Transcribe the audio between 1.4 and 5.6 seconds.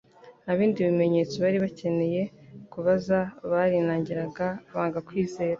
bari bakeneye kubaza barinangira banga kwizera.